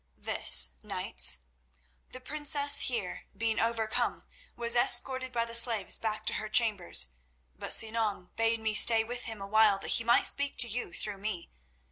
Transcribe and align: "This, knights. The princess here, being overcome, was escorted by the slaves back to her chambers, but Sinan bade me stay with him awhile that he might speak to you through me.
"This, 0.17 0.71
knights. 0.81 1.41
The 2.09 2.19
princess 2.19 2.79
here, 2.87 3.27
being 3.37 3.59
overcome, 3.59 4.23
was 4.55 4.75
escorted 4.75 5.31
by 5.31 5.45
the 5.45 5.53
slaves 5.53 5.99
back 5.99 6.25
to 6.25 6.33
her 6.33 6.49
chambers, 6.49 7.11
but 7.55 7.71
Sinan 7.71 8.31
bade 8.35 8.59
me 8.61 8.73
stay 8.73 9.03
with 9.03 9.25
him 9.25 9.43
awhile 9.43 9.77
that 9.77 9.89
he 9.99 10.03
might 10.03 10.25
speak 10.25 10.55
to 10.57 10.67
you 10.67 10.91
through 10.91 11.19
me. 11.19 11.51